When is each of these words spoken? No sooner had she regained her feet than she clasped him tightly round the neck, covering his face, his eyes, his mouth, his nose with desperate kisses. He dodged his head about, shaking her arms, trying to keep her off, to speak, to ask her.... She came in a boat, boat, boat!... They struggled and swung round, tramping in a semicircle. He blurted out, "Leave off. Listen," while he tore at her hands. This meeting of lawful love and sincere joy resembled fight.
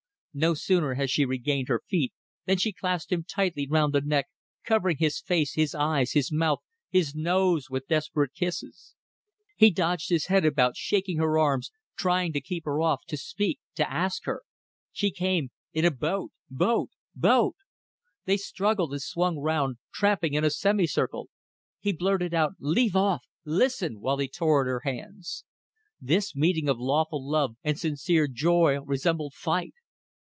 No 0.33 0.53
sooner 0.53 0.93
had 0.93 1.09
she 1.09 1.25
regained 1.25 1.67
her 1.67 1.81
feet 1.89 2.13
than 2.45 2.55
she 2.57 2.71
clasped 2.71 3.11
him 3.11 3.25
tightly 3.25 3.67
round 3.69 3.91
the 3.91 3.99
neck, 3.99 4.29
covering 4.63 4.95
his 4.95 5.19
face, 5.19 5.55
his 5.55 5.75
eyes, 5.75 6.13
his 6.13 6.31
mouth, 6.31 6.59
his 6.89 7.13
nose 7.13 7.69
with 7.69 7.89
desperate 7.89 8.33
kisses. 8.33 8.95
He 9.57 9.71
dodged 9.71 10.07
his 10.07 10.27
head 10.27 10.45
about, 10.45 10.77
shaking 10.77 11.17
her 11.17 11.37
arms, 11.37 11.69
trying 11.97 12.31
to 12.31 12.39
keep 12.39 12.63
her 12.63 12.79
off, 12.79 13.01
to 13.09 13.17
speak, 13.17 13.59
to 13.75 13.91
ask 13.91 14.23
her.... 14.23 14.43
She 14.93 15.11
came 15.11 15.49
in 15.73 15.83
a 15.83 15.91
boat, 15.91 16.31
boat, 16.49 16.91
boat!... 17.13 17.57
They 18.23 18.37
struggled 18.37 18.93
and 18.93 19.01
swung 19.01 19.37
round, 19.37 19.79
tramping 19.93 20.33
in 20.33 20.45
a 20.45 20.49
semicircle. 20.49 21.27
He 21.81 21.91
blurted 21.91 22.33
out, 22.33 22.53
"Leave 22.57 22.95
off. 22.95 23.25
Listen," 23.43 23.99
while 23.99 24.15
he 24.17 24.29
tore 24.29 24.61
at 24.61 24.71
her 24.71 24.83
hands. 24.89 25.43
This 25.99 26.33
meeting 26.37 26.69
of 26.69 26.79
lawful 26.79 27.29
love 27.29 27.57
and 27.65 27.77
sincere 27.77 28.27
joy 28.29 28.79
resembled 28.79 29.33
fight. 29.33 29.73